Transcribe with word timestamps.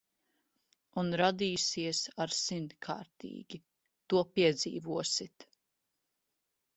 Un 0.99 1.11
radīsies 1.21 1.99
ar 2.25 2.33
simtkārtīgi. 2.37 3.59
To 4.13 4.23
piedzīvosit. 4.39 5.47